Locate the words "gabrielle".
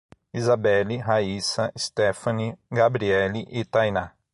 2.71-3.45